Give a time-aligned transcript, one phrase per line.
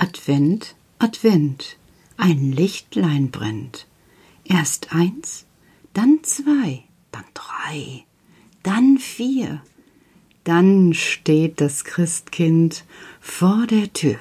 [0.00, 1.76] Advent, Advent,
[2.16, 3.88] ein Lichtlein brennt.
[4.44, 5.44] Erst eins,
[5.92, 8.04] dann zwei, dann drei,
[8.62, 9.60] dann vier,
[10.44, 12.84] dann steht das Christkind
[13.20, 14.18] vor der Tür.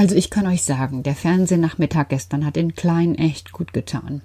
[0.00, 4.22] Also ich kann euch sagen, der Fernsehnachmittag gestern hat den Kleinen echt gut getan.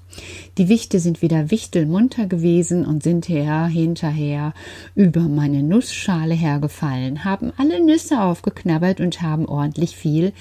[0.58, 4.54] Die Wichte sind wieder wichtelmunter gewesen und sind her hinterher
[4.96, 10.32] über meine Nussschale hergefallen, haben alle Nüsse aufgeknabbert und haben ordentlich viel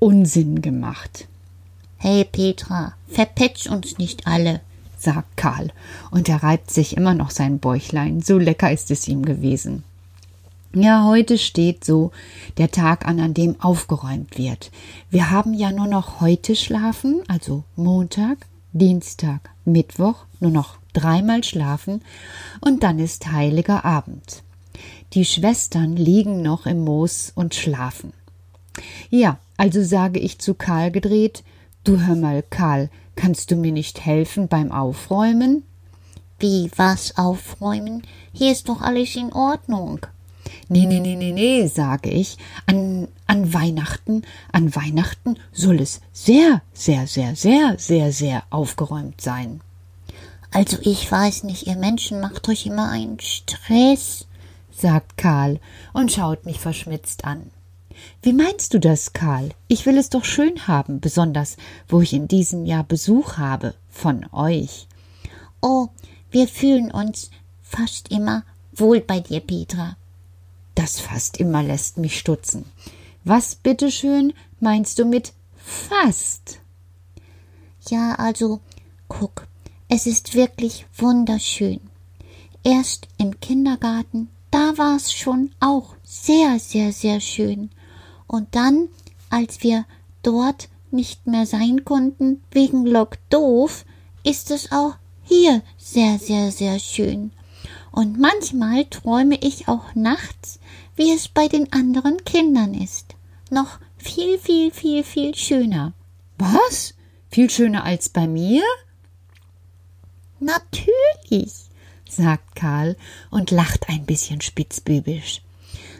[0.00, 1.28] Unsinn gemacht.
[1.98, 4.62] Hey Petra, verpetsch uns nicht alle,
[4.98, 5.70] sagt Karl,
[6.10, 9.84] und er reibt sich immer noch sein Bäuchlein, so lecker ist es ihm gewesen.
[10.72, 12.12] Ja, heute steht so
[12.56, 14.70] der Tag an, an dem aufgeräumt wird.
[15.10, 22.02] Wir haben ja nur noch heute schlafen, also Montag, Dienstag, Mittwoch, nur noch dreimal schlafen
[22.60, 24.44] und dann ist heiliger Abend.
[25.14, 28.12] Die Schwestern liegen noch im Moos und schlafen.
[29.10, 31.42] Ja, also sage ich zu Karl gedreht,
[31.82, 35.64] du hör mal, Karl, kannst du mir nicht helfen beim Aufräumen?
[36.38, 38.04] Wie was aufräumen?
[38.32, 40.06] Hier ist doch alles in Ordnung.
[40.68, 42.36] Nee, nee, nee, nee, nee, sage ich.
[42.66, 49.60] An, an Weihnachten, an Weihnachten soll es sehr, sehr, sehr, sehr, sehr, sehr aufgeräumt sein.
[50.52, 54.26] Also ich weiß nicht, ihr Menschen macht euch immer einen Stress,
[54.70, 55.60] sagt Karl
[55.92, 57.50] und schaut mich verschmitzt an.
[58.22, 59.50] Wie meinst du das, Karl?
[59.68, 61.56] Ich will es doch schön haben, besonders
[61.88, 64.88] wo ich in diesem Jahr Besuch habe von euch.
[65.60, 65.88] Oh,
[66.30, 67.30] wir fühlen uns
[67.62, 69.96] fast immer wohl bei dir, Petra.
[70.80, 72.64] Das fast immer lässt mich stutzen.
[73.22, 76.58] Was bitteschön meinst du mit fast?
[77.90, 78.60] Ja, also,
[79.06, 79.46] guck,
[79.88, 81.80] es ist wirklich wunderschön.
[82.64, 87.68] Erst im Kindergarten, da war es schon auch sehr, sehr, sehr schön.
[88.26, 88.88] Und dann,
[89.28, 89.84] als wir
[90.22, 93.84] dort nicht mehr sein konnten, wegen Lock doof,
[94.24, 94.94] ist es auch
[95.24, 97.32] hier sehr, sehr, sehr schön.
[97.92, 100.60] Und manchmal träume ich auch nachts,
[100.96, 103.14] wie es bei den anderen Kindern ist.
[103.50, 105.92] Noch viel, viel, viel, viel schöner.
[106.38, 106.94] Was?
[107.30, 108.62] Viel schöner als bei mir?
[110.38, 111.52] Natürlich,
[112.08, 112.96] sagt Karl
[113.30, 115.42] und lacht ein bisschen spitzbübisch.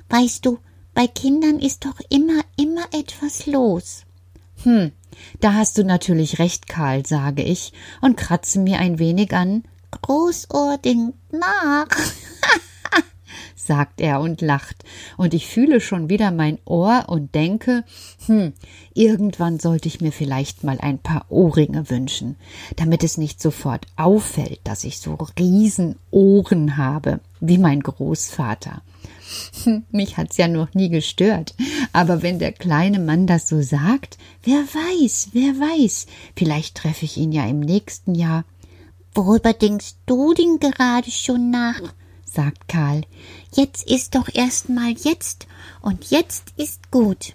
[0.08, 0.58] Weißt du,
[0.94, 4.04] bei Kindern ist doch immer, immer etwas los.
[4.62, 4.92] Hm,
[5.40, 9.64] da hast du natürlich recht, Karl, sage ich und kratze mir ein wenig an.
[9.90, 10.78] Großohr
[11.32, 11.86] nach.
[13.70, 14.84] sagt er und lacht,
[15.16, 17.84] und ich fühle schon wieder mein Ohr und denke,
[18.26, 18.52] hm,
[18.94, 22.34] irgendwann sollte ich mir vielleicht mal ein paar Ohrringe wünschen,
[22.74, 28.82] damit es nicht sofort auffällt, dass ich so riesen Ohren habe, wie mein Großvater.
[29.62, 31.54] Hm, mich hat's ja noch nie gestört,
[31.92, 37.16] aber wenn der kleine Mann das so sagt, wer weiß, wer weiß, vielleicht treffe ich
[37.16, 38.44] ihn ja im nächsten Jahr.
[39.14, 41.80] Worüber denkst du denn gerade schon nach?
[42.24, 43.02] sagt Karl.
[43.52, 45.46] Jetzt ist doch erst mal jetzt
[45.80, 47.34] und jetzt ist gut.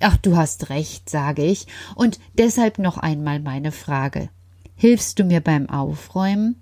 [0.00, 4.30] Ach, du hast recht, sage ich, und deshalb noch einmal meine Frage.
[4.74, 6.60] Hilfst du mir beim Aufräumen?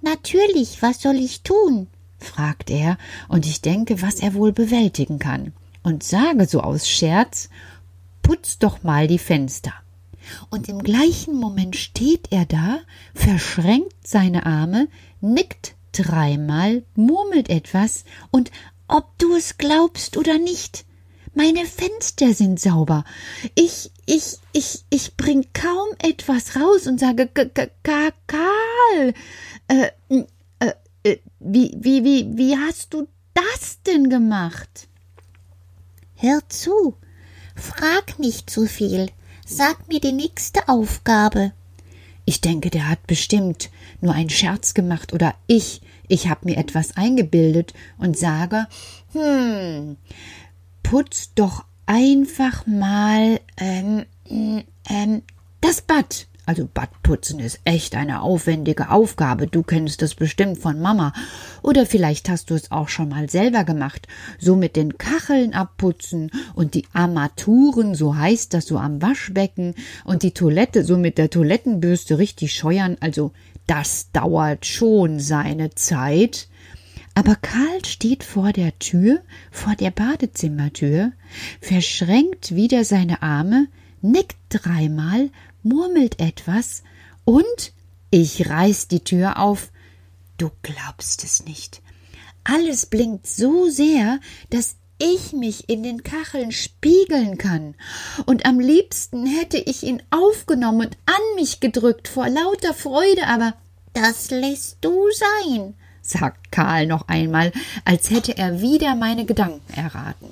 [0.00, 1.88] Natürlich, was soll ich tun?
[2.20, 2.98] fragt er,
[3.28, 7.48] und ich denke, was er wohl bewältigen kann, und sage so aus Scherz
[8.22, 9.72] Putz doch mal die Fenster.
[10.50, 12.80] Und im gleichen Moment steht er da,
[13.14, 14.88] verschränkt seine Arme,
[15.20, 18.50] nickt dreimal, murmelt etwas, und
[18.86, 20.84] ob du es glaubst oder nicht,
[21.34, 23.04] meine Fenster sind sauber.
[23.54, 29.14] Ich, ich, ich, ich bring kaum etwas raus und sage, Karl,
[29.68, 29.90] äh,
[30.58, 30.72] äh,
[31.04, 34.88] äh, wie, wie, wie, wie hast du das denn gemacht?
[36.16, 36.96] Hör zu,
[37.54, 39.10] frag nicht zu viel,
[39.48, 41.52] sag mir die nächste Aufgabe.
[42.24, 43.70] Ich denke, der hat bestimmt
[44.00, 48.66] nur einen Scherz gemacht oder ich, ich hab mir etwas eingebildet und sage,
[49.12, 49.96] hm,
[50.82, 55.22] putz doch einfach mal ähm, ähm,
[55.62, 56.26] das Bad.
[56.48, 59.48] Also Badputzen ist echt eine aufwendige Aufgabe.
[59.48, 61.12] Du kennst das bestimmt von Mama.
[61.60, 64.08] Oder vielleicht hast du es auch schon mal selber gemacht.
[64.38, 69.74] So mit den Kacheln abputzen und die Armaturen, so heißt das so am Waschbecken
[70.06, 72.96] und die Toilette so mit der Toilettenbürste richtig scheuern.
[73.00, 73.32] Also
[73.66, 76.48] das dauert schon seine Zeit.
[77.14, 79.18] Aber Karl steht vor der Tür,
[79.50, 81.12] vor der Badezimmertür,
[81.60, 83.66] verschränkt wieder seine Arme,
[84.00, 85.28] nickt dreimal
[85.62, 86.82] murmelt etwas
[87.24, 87.72] und
[88.10, 89.70] ich reiß die Tür auf.
[90.38, 91.82] Du glaubst es nicht.
[92.44, 94.20] Alles blinkt so sehr,
[94.50, 97.74] dass ich mich in den Kacheln spiegeln kann.
[98.26, 103.54] Und am liebsten hätte ich ihn aufgenommen und an mich gedrückt vor lauter Freude, aber
[103.92, 107.52] das lässt du sein, sagt Karl noch einmal,
[107.84, 110.30] als hätte er wieder meine Gedanken erraten.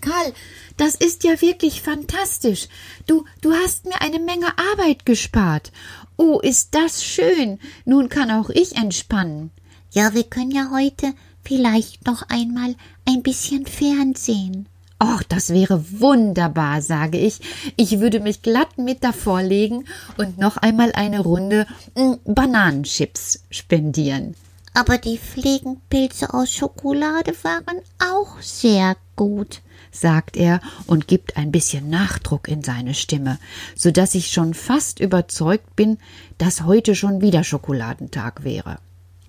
[0.00, 0.32] Karl,
[0.76, 2.68] das ist ja wirklich fantastisch.
[3.06, 5.72] Du, du hast mir eine Menge Arbeit gespart.
[6.16, 7.58] Oh, ist das schön.
[7.84, 9.50] Nun kann auch ich entspannen.
[9.90, 12.74] Ja, wir können ja heute vielleicht noch einmal
[13.06, 14.66] ein bisschen Fernsehen.
[15.02, 17.40] Och, das wäre wunderbar, sage ich.
[17.76, 19.84] Ich würde mich glatt mit davor legen
[20.16, 24.34] und noch einmal eine Runde mm, Bananenchips spendieren.
[24.74, 31.90] Aber die Fliegenpilze aus Schokolade waren auch sehr gut, sagt er und gibt ein bisschen
[31.90, 33.38] Nachdruck in seine Stimme,
[33.74, 35.98] so dass ich schon fast überzeugt bin,
[36.38, 38.78] dass heute schon wieder Schokoladentag wäre.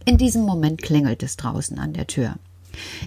[0.06, 2.36] In diesem Moment klingelt es draußen an der Tür.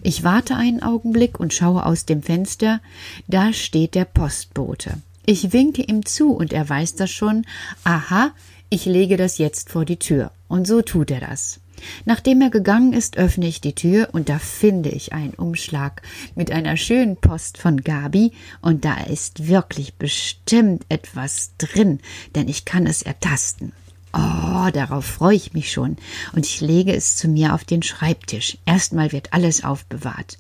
[0.03, 2.81] Ich warte einen Augenblick und schaue aus dem Fenster.
[3.27, 4.99] Da steht der Postbote.
[5.25, 7.47] Ich winke ihm zu und er weiß das schon.
[7.85, 8.33] Aha,
[8.71, 10.33] ich lege das jetzt vor die Tür.
[10.49, 11.61] Und so tut er das.
[12.05, 16.03] Nachdem er gegangen ist, öffne ich die Tür und da finde ich einen Umschlag
[16.35, 22.01] mit einer schönen Post von Gabi und da ist wirklich bestimmt etwas drin,
[22.35, 23.73] denn ich kann es ertasten.
[24.15, 25.97] Oh, darauf freue ich mich schon.
[26.35, 28.59] Und ich lege es zu mir auf den Schreibtisch.
[28.67, 30.37] Erstmal wird alles aufbewahrt.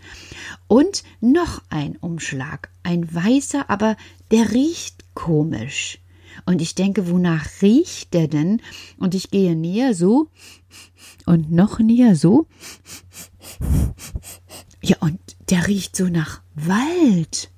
[0.69, 2.69] Und noch ein Umschlag.
[2.83, 3.97] Ein weißer, aber
[4.31, 5.99] der riecht komisch.
[6.45, 8.61] Und ich denke, wonach riecht der denn?
[8.99, 10.29] Und ich gehe näher so
[11.27, 12.47] und noch näher so.
[14.83, 15.19] Ja, und
[15.51, 17.51] der riecht so nach Wald,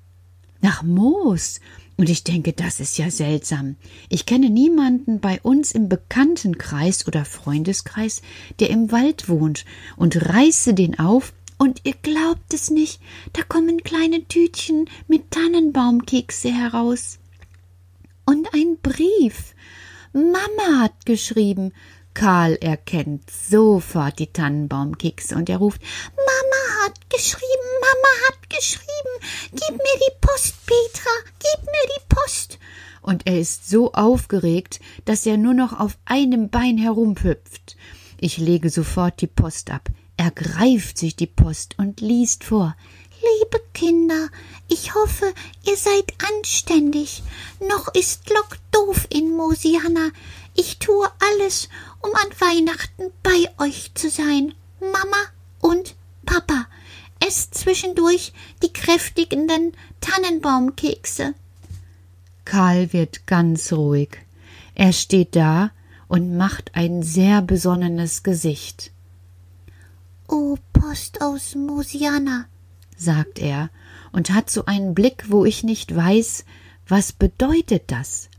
[0.61, 1.59] nach Moos.
[1.97, 3.77] Und ich denke, das ist ja seltsam.
[4.09, 8.21] Ich kenne niemanden bei uns im Bekanntenkreis oder Freundeskreis,
[8.59, 9.65] der im Wald wohnt,
[9.95, 13.01] und reiße den auf, und ihr glaubt es nicht,
[13.31, 17.19] da kommen kleine Tütchen mit Tannenbaumkekse heraus.
[18.25, 19.55] Und ein Brief.
[20.11, 21.71] Mama hat geschrieben.
[22.15, 25.81] Karl erkennt sofort die Tannenbaumkekse und er ruft
[26.15, 28.91] Mama hat geschrieben, Mama hat geschrieben.
[29.51, 32.57] Gib mir die Post, Petra, gib mir die Post.
[33.01, 37.75] Und er ist so aufgeregt, dass er nur noch auf einem Bein herumhüpft.
[38.19, 39.89] Ich lege sofort die Post ab.
[40.17, 42.75] Er greift sich die Post und liest vor.
[43.21, 44.29] Liebe Kinder,
[44.67, 45.33] ich hoffe,
[45.65, 47.23] ihr seid anständig.
[47.67, 50.11] Noch ist Lock doof in Mosiana.
[50.55, 51.69] Ich tue alles,
[52.05, 54.53] um an Weihnachten bei euch zu sein.
[54.79, 55.23] Mama
[55.59, 56.67] und Papa.
[57.25, 61.33] Esst zwischendurch die kräftigenden Tannenbaumkekse.
[62.43, 64.17] Karl wird ganz ruhig.
[64.75, 65.71] Er steht da
[66.07, 68.91] und macht ein sehr besonnenes Gesicht.
[70.27, 72.45] Oh, Post aus Mosiana,
[72.97, 73.69] sagt er
[74.11, 76.45] und hat so einen Blick, wo ich nicht weiß,
[76.87, 78.29] was bedeutet das.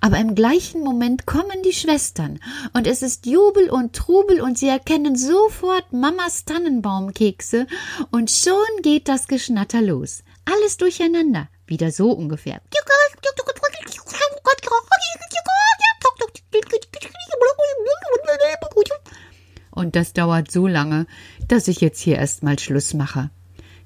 [0.00, 2.40] Aber im gleichen Moment kommen die Schwestern,
[2.72, 7.66] und es ist Jubel und Trubel, und sie erkennen sofort Mamas Tannenbaumkekse,
[8.10, 10.22] und schon geht das Geschnatter los.
[10.44, 12.60] Alles durcheinander, wieder so ungefähr.
[19.70, 21.06] Und das dauert so lange,
[21.48, 23.30] dass ich jetzt hier erstmal Schluss mache.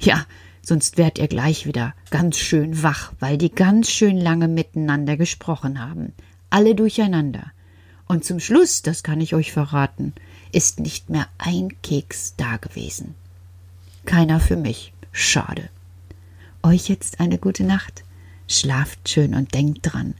[0.00, 0.26] Ja,
[0.66, 5.80] sonst werdet ihr gleich wieder ganz schön wach, weil die ganz schön lange miteinander gesprochen
[5.80, 6.12] haben.
[6.50, 7.52] Alle durcheinander.
[8.06, 10.12] Und zum Schluss, das kann ich euch verraten,
[10.52, 13.14] ist nicht mehr ein Keks da gewesen.
[14.04, 14.92] Keiner für mich.
[15.12, 15.68] Schade.
[16.62, 18.04] Euch jetzt eine gute Nacht.
[18.46, 20.14] Schlaft schön und denkt dran.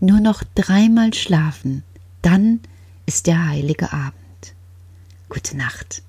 [0.00, 1.82] Nur noch dreimal schlafen,
[2.22, 2.60] dann
[3.06, 4.14] ist der heilige Abend.
[5.28, 6.02] Gute Nacht.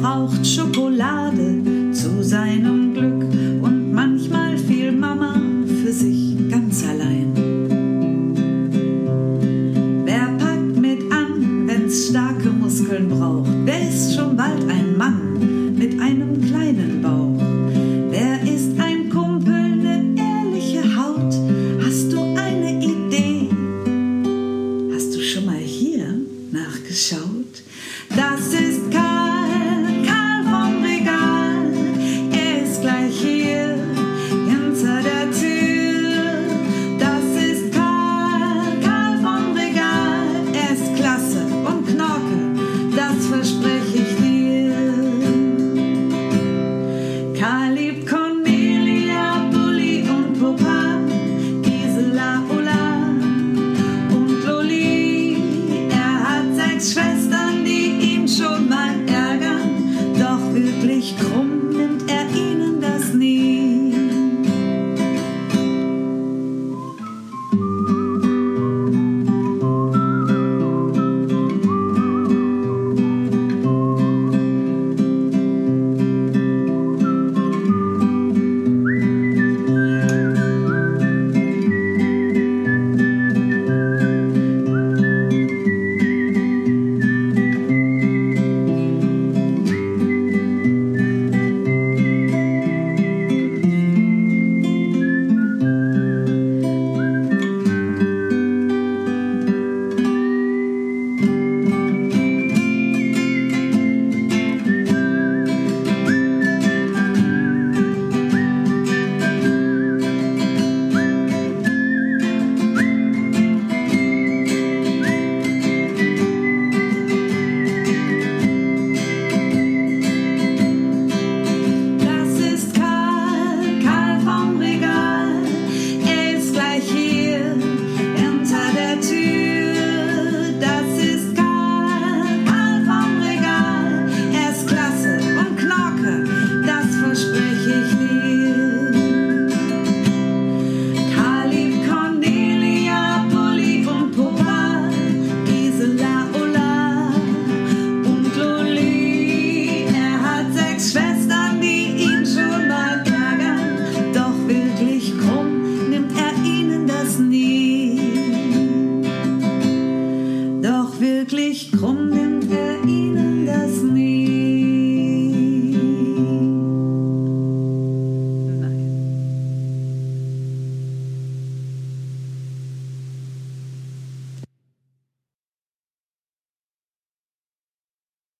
[0.00, 3.45] Braucht Schokolade zu seinem Glück